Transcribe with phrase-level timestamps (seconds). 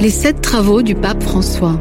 [0.00, 1.72] Les sept travaux du pape François.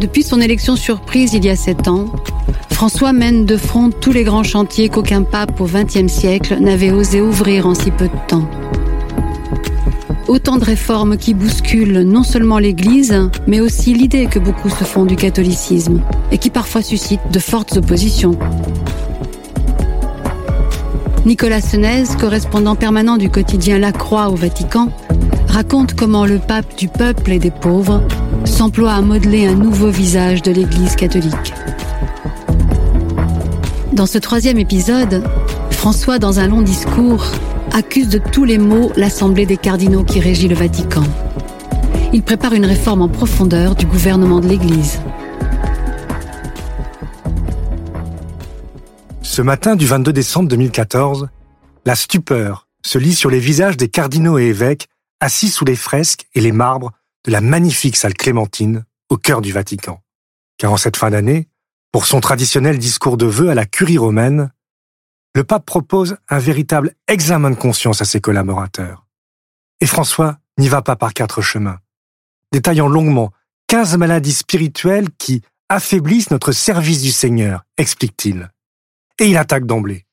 [0.00, 2.06] Depuis son élection surprise il y a sept ans,
[2.70, 7.20] François mène de front tous les grands chantiers qu'aucun pape au XXe siècle n'avait osé
[7.20, 8.48] ouvrir en si peu de temps.
[10.28, 15.06] Autant de réformes qui bousculent non seulement l'Église, mais aussi l'idée que beaucoup se font
[15.06, 18.38] du catholicisme et qui parfois suscitent de fortes oppositions.
[21.24, 24.90] Nicolas Senez, correspondant permanent du quotidien La Croix au Vatican,
[25.48, 28.02] raconte comment le pape du peuple et des pauvres
[28.44, 31.54] s'emploie à modeler un nouveau visage de l'Église catholique.
[33.94, 35.24] Dans ce troisième épisode,
[35.70, 37.24] François, dans un long discours,
[37.78, 41.04] accuse de tous les maux l'Assemblée des cardinaux qui régit le Vatican.
[42.12, 45.00] Il prépare une réforme en profondeur du gouvernement de l'Église.
[49.22, 51.28] Ce matin du 22 décembre 2014,
[51.84, 54.88] la stupeur se lit sur les visages des cardinaux et évêques
[55.20, 56.90] assis sous les fresques et les marbres
[57.26, 60.00] de la magnifique salle Clémentine au cœur du Vatican.
[60.58, 61.46] Car en cette fin d'année,
[61.92, 64.50] pour son traditionnel discours de vœux à la curie romaine,
[65.38, 69.06] le pape propose un véritable examen de conscience à ses collaborateurs.
[69.80, 71.78] Et François n'y va pas par quatre chemins,
[72.50, 73.30] détaillant longuement
[73.68, 78.50] 15 maladies spirituelles qui affaiblissent notre service du Seigneur, explique-t-il.
[79.20, 80.06] Et il attaque d'emblée.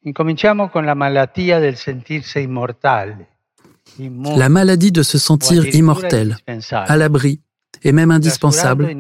[4.38, 6.38] La maladie de se sentir immortel,
[6.72, 7.42] à l'abri
[7.86, 8.94] et même indispensable,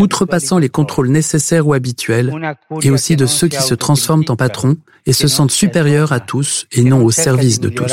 [0.00, 2.34] outrepassant les contrôles nécessaires ou habituels,
[2.82, 4.76] et aussi de ceux qui se transforment en patrons
[5.06, 7.92] et se sentent supérieurs à tous et non au service de tous.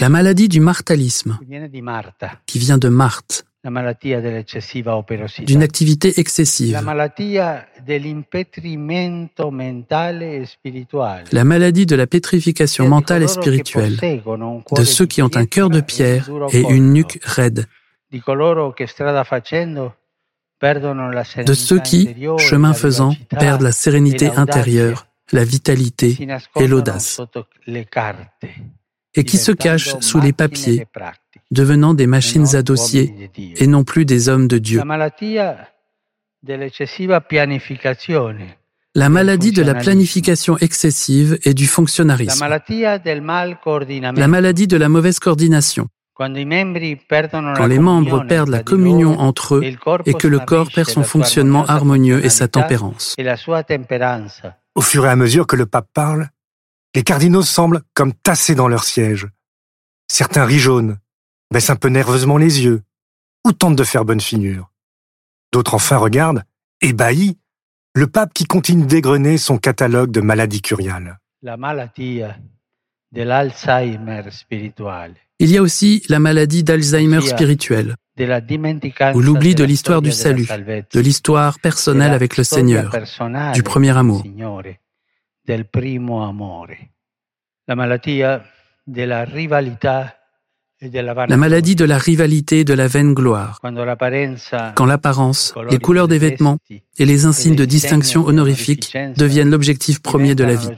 [0.00, 1.38] La maladie du martalisme,
[2.46, 3.44] qui vient de Marthe,
[5.46, 6.84] d'une activité excessive, La e
[11.32, 15.70] la maladie de la pétrification Di mentale et spirituelle, de ceux qui ont un cœur
[15.70, 17.66] de pietra pierre et une nuque raide,
[21.46, 26.18] de ceux qui, chemin faisant, perdent la sérénité e intérieure, la vitalité
[26.56, 27.20] et l'audace,
[29.14, 33.84] et qui se cachent sous les papiers, e devenant des machines à dossier et non
[33.84, 34.82] plus des hommes de Dieu.
[38.96, 42.38] La maladie de la planification excessive et du coordinamento.
[44.16, 49.62] La maladie de la mauvaise coordination, quand les membres perdent la communion entre eux
[50.06, 53.16] et que le corps perd son fonctionnement harmonieux et sa tempérance.
[54.76, 56.28] Au fur et à mesure que le pape parle,
[56.94, 59.26] les cardinaux semblent comme tassés dans leur siège.
[60.08, 60.60] Certains rient
[61.54, 62.82] baissent un peu nerveusement les yeux,
[63.46, 64.72] ou tentent de faire bonne figure.
[65.52, 66.42] D'autres enfin regardent,
[66.80, 67.38] ébahis,
[67.94, 71.20] le pape qui continue d'égrener son catalogue de maladies curiales.
[71.42, 71.56] La
[74.30, 77.94] spirituale, Il y a aussi la maladie d'Alzheimer Sia spirituelle,
[79.14, 82.90] ou l'oubli de l'histoire du salut, de l'histoire personnelle avec le Seigneur,
[83.54, 84.24] du premier amour.
[85.46, 86.74] Del primo amore.
[87.68, 88.42] La malattia
[90.92, 96.18] la maladie de la rivalité et de la vaine gloire, quand l'apparence, les couleurs des
[96.18, 96.58] vêtements
[96.98, 100.68] et les insignes de distinction di honorifique deviennent l'objectif premier de la vie.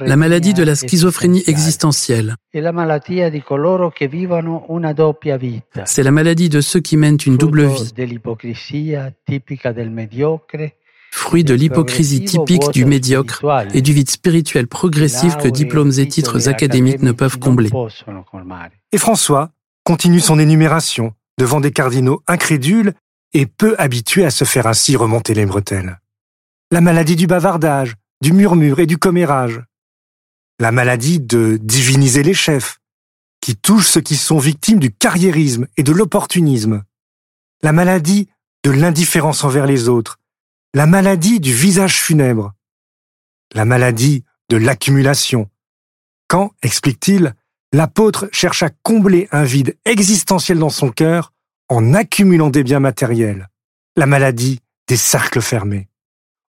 [0.00, 2.60] La maladie de la schizophrénie existentielle, c'est
[6.02, 7.92] la maladie de ceux qui mènent une double vie,
[11.14, 16.48] fruit de l'hypocrisie typique du médiocre et du vide spirituel progressif que diplômes et titres
[16.48, 17.70] académiques ne peuvent combler.
[18.90, 19.52] Et François
[19.84, 22.94] continue son énumération devant des cardinaux incrédules
[23.32, 26.00] et peu habitués à se faire ainsi remonter les bretelles.
[26.72, 29.60] La maladie du bavardage, du murmure et du commérage.
[30.58, 32.80] La maladie de diviniser les chefs,
[33.40, 36.82] qui touche ceux qui sont victimes du carriérisme et de l'opportunisme.
[37.62, 38.28] La maladie
[38.64, 40.18] de l'indifférence envers les autres.
[40.76, 42.52] La maladie du visage funèbre.
[43.52, 45.48] La maladie de l'accumulation,
[46.26, 47.36] quand, explique-t-il,
[47.72, 51.32] l'apôtre cherche à combler un vide existentiel dans son cœur
[51.68, 53.48] en accumulant des biens matériels,
[53.94, 55.88] la maladie des cercles fermés.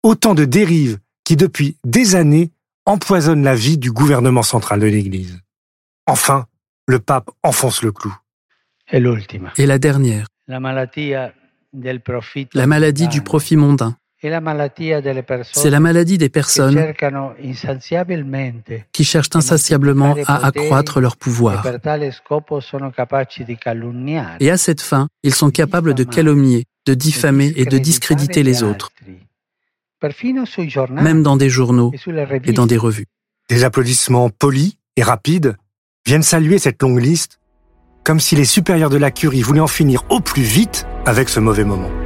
[0.04, 2.54] Autant de dérives qui, depuis des années,
[2.86, 5.42] empoisonnent la vie du gouvernement central de l'Église.
[6.08, 6.46] Enfin,
[6.88, 8.16] le pape enfonce le clou.
[9.58, 10.62] Et la dernière, la
[12.68, 13.98] maladie du profit mondain.
[14.24, 16.94] C'est la maladie des personnes
[18.94, 21.68] qui cherchent insatiablement à accroître leur pouvoir.
[24.40, 28.64] Et à cette fin, ils sont capables de calomnier, de diffamer et de discréditer les
[28.64, 28.92] autres,
[30.90, 31.92] même dans des journaux
[32.46, 33.08] et dans des revues.
[33.50, 35.58] Des applaudissements polis et rapides
[36.06, 37.40] viennent saluer cette longue liste,
[38.06, 41.42] comme si les supérieurs de la curie voulaient en finir au plus vite avec ce
[41.42, 42.03] mauvais moment.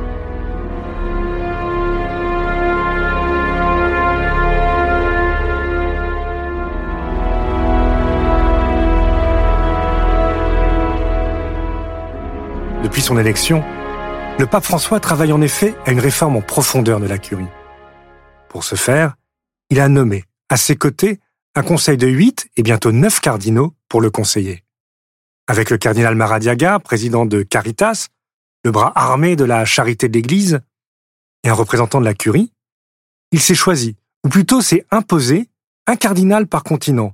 [12.87, 13.65] Depuis son élection,
[14.39, 17.49] le pape François travaille en effet à une réforme en profondeur de la curie.
[18.47, 19.17] Pour ce faire,
[19.69, 21.19] il a nommé à ses côtés
[21.53, 24.63] un conseil de huit et bientôt neuf cardinaux pour le conseiller.
[25.47, 28.07] Avec le cardinal Maradiaga, président de Caritas,
[28.63, 30.61] le bras armé de la charité de l'Église,
[31.43, 32.53] et un représentant de la curie,
[33.33, 35.49] il s'est choisi, ou plutôt s'est imposé,
[35.87, 37.13] un cardinal par continent,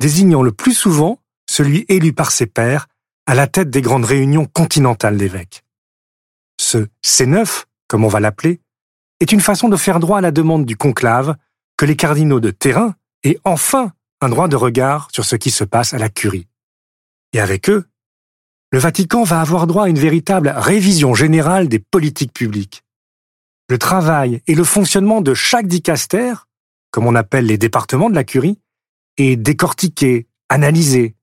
[0.00, 2.88] désignant le plus souvent celui élu par ses pairs
[3.26, 5.64] à la tête des grandes réunions continentales d'évêques.
[6.60, 8.60] Ce C9, comme on va l'appeler,
[9.20, 11.36] est une façon de faire droit à la demande du conclave
[11.76, 12.94] que les cardinaux de terrain
[13.24, 16.46] aient enfin un droit de regard sur ce qui se passe à la curie.
[17.32, 17.86] Et avec eux,
[18.72, 22.82] le Vatican va avoir droit à une véritable révision générale des politiques publiques.
[23.68, 26.48] Le travail et le fonctionnement de chaque dicastère,
[26.90, 28.58] comme on appelle les départements de la curie,
[29.16, 31.15] est décortiqué, analysé,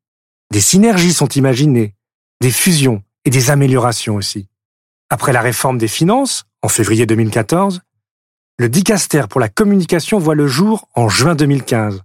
[0.54, 1.96] des synergies sont imaginées,
[2.40, 4.50] des fusions et des améliorations aussi.
[5.10, 7.82] Après la réforme des finances, en février 2014,
[8.60, 12.04] le dicaster pour la communication voit le jour en juin 2015,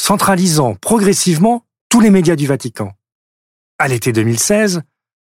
[0.00, 2.92] centralisant progressivement tous les médias du Vatican.
[3.78, 4.80] À l'été 2016,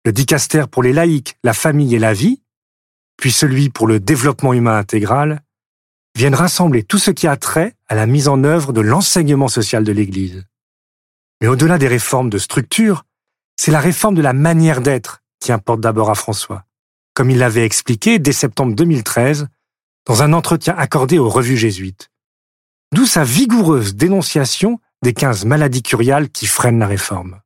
[0.04, 2.42] le dicaster pour les laïcs, la famille et la vie,
[3.16, 5.44] puis celui pour le développement humain intégral,
[6.16, 9.84] viennent rassembler tout ce qui a trait à la mise en œuvre de l'enseignement social
[9.84, 10.46] de l'Église.
[11.42, 13.04] Mais au-delà des réformes de structure,
[13.58, 16.66] c'est la réforme de la manière d'être qui importe d'abord à François,
[17.14, 19.48] comme il l'avait expliqué dès septembre 2013
[20.06, 22.10] dans un entretien accordé aux revues jésuites.
[22.94, 27.40] D'où sa vigoureuse dénonciation des 15 maladies curiales qui freinent la réforme.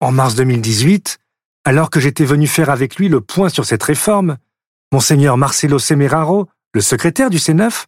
[0.00, 1.18] En mars 2018,
[1.64, 4.38] alors que j'étais venu faire avec lui le point sur cette réforme,
[4.92, 7.84] monseigneur Marcelo Semeraro, le secrétaire du C9,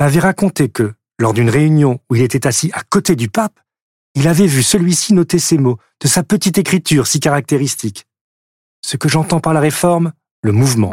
[0.00, 3.60] m'avait raconté que, lors d'une réunion où il était assis à côté du pape,
[4.14, 8.06] il avait vu celui-ci noter ces mots de sa petite écriture si caractéristique.
[8.80, 10.12] Ce que j'entends par la réforme,
[10.42, 10.92] le mouvement.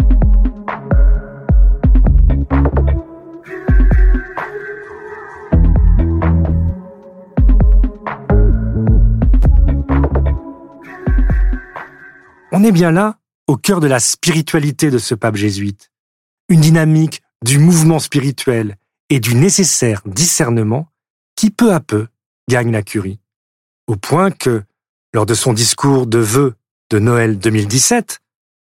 [12.54, 15.92] On est bien là, au cœur de la spiritualité de ce pape jésuite.
[16.50, 18.78] Une dynamique du mouvement spirituel
[19.10, 20.88] et du nécessaire discernement
[21.36, 22.08] qui peu à peu
[22.52, 23.20] la curie.
[23.88, 24.64] Au point que,
[25.14, 26.56] lors de son discours de vœux
[26.90, 28.20] de Noël 2017,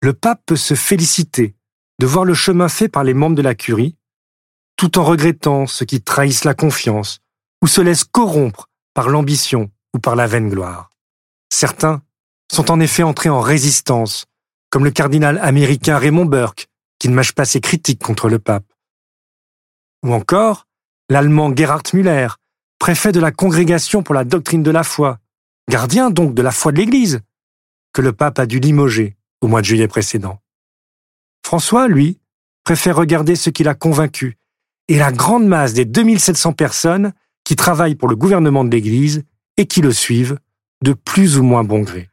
[0.02, 1.54] le pape peut se féliciter
[1.99, 3.97] de voir le chemin fait par les membres de la curie,
[4.76, 7.20] tout en regrettant ceux qui trahissent la confiance
[7.62, 10.90] ou se laissent corrompre par l'ambition ou par la vaine gloire.
[11.50, 12.02] Certains
[12.50, 14.26] sont en effet entrés en résistance,
[14.68, 16.68] comme le cardinal américain Raymond Burke,
[16.99, 18.66] qui ne mâche pas ses critiques contre le pape.
[20.04, 20.66] Ou encore,
[21.08, 22.28] l'allemand Gerhard Müller,
[22.82, 25.18] préfet de la Congrégation pour la doctrine de la foi,
[25.70, 27.20] gardien donc de la foi de l'Église,
[27.92, 30.40] que le pape a dû limoger au mois de juillet précédent.
[31.46, 32.18] François, lui,
[32.64, 34.36] préfère regarder ce qui l'a convaincu
[34.88, 37.12] et la grande masse des 2700 personnes
[37.44, 39.22] qui travaillent pour le gouvernement de l'Église
[39.56, 40.40] et qui le suivent
[40.82, 42.10] de plus ou moins bon gré.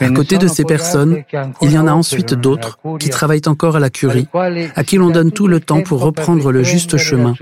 [0.00, 1.22] À côté de ces personnes,
[1.62, 4.28] il y en a ensuite d'autres qui travaillent encore à la curie,
[4.74, 7.34] à qui l'on donne tout le temps pour reprendre le juste chemin,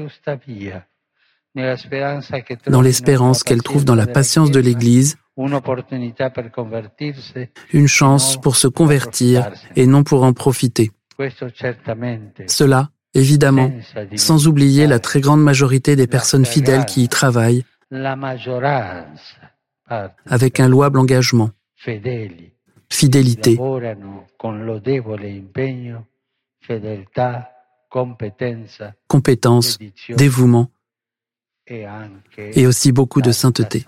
[2.67, 5.17] dans l'espérance qu'elles trouvent dans la patience de l'Église
[7.73, 10.93] une chance pour se convertir et non pour en profiter.
[12.47, 13.73] Cela, évidemment,
[14.15, 17.65] sans oublier la très grande majorité des personnes fidèles qui y travaillent,
[20.27, 21.51] avec un louable engagement
[22.91, 23.59] fidélité,
[29.09, 29.79] compétence,
[30.17, 30.71] dévouement,
[31.67, 33.85] et aussi beaucoup de sainteté.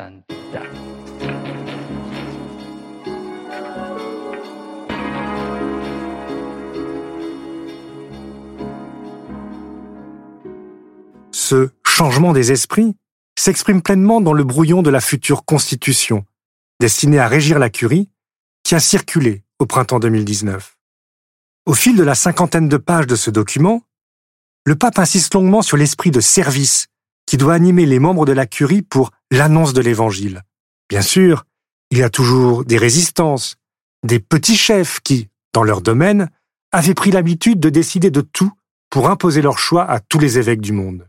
[11.32, 12.96] Ce changement des esprits
[13.38, 16.24] s'exprime pleinement dans le brouillon de la future constitution,
[16.80, 18.10] destinée à régir la curie,
[18.62, 20.76] qui a circulé au printemps 2019.
[21.66, 23.82] Au fil de la cinquantaine de pages de ce document,
[24.64, 26.86] le pape insiste longuement sur l'esprit de service
[27.26, 30.42] qui doit animer les membres de la curie pour l'annonce de l'évangile.
[30.88, 31.44] Bien sûr,
[31.90, 33.56] il y a toujours des résistances,
[34.04, 36.30] des petits chefs qui, dans leur domaine,
[36.72, 38.52] avaient pris l'habitude de décider de tout
[38.90, 41.08] pour imposer leur choix à tous les évêques du monde.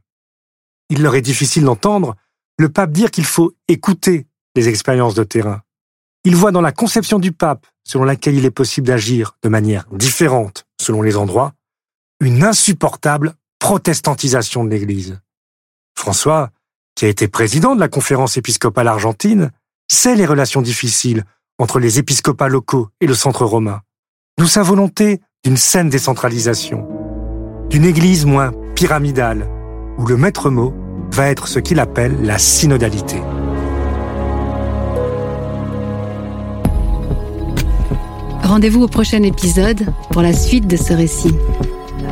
[0.89, 2.15] Il leur est difficile d'entendre
[2.57, 4.25] le pape dire qu'il faut écouter
[4.57, 5.61] les expériences de terrain.
[6.25, 9.85] Il voit dans la conception du pape, selon laquelle il est possible d'agir de manière
[9.91, 11.53] différente selon les endroits,
[12.19, 15.19] une insupportable protestantisation de l'Église.
[15.95, 16.49] François,
[16.95, 19.51] qui a été président de la conférence épiscopale argentine,
[19.87, 21.23] sait les relations difficiles
[21.59, 23.81] entre les épiscopats locaux et le centre romain,
[24.37, 26.87] d'où sa volonté d'une saine décentralisation,
[27.69, 29.49] d'une Église moins pyramidale,
[29.97, 30.73] où le maître mot
[31.11, 33.21] va être ce qu'il appelle la synodalité.
[38.47, 41.35] Rendez-vous au prochain épisode pour la suite de ce récit.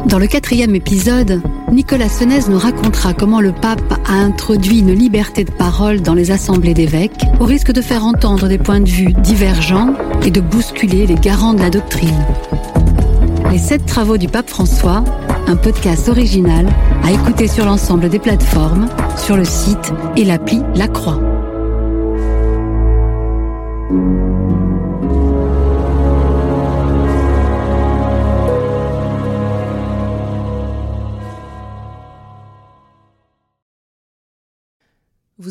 [0.05, 5.45] Dans le quatrième épisode, Nicolas Senez nous racontera comment le pape a introduit une liberté
[5.45, 9.13] de parole dans les assemblées d'évêques, au risque de faire entendre des points de vue
[9.13, 9.93] divergents
[10.25, 12.25] et de bousculer les garants de la doctrine.
[13.49, 15.05] Les sept travaux du pape François,
[15.47, 16.67] un podcast original
[17.01, 21.34] à écouter sur l'ensemble des plateformes, sur le site et l'appli La Croix.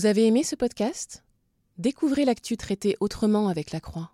[0.04, 1.24] Vous avez aimé ce podcast?
[1.78, 4.10] Découvrez l'actu traité autrement avec la Croix.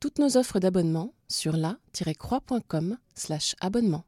[0.00, 4.04] Toutes nos offres d'abonnement sur la-croix.com/abonnement.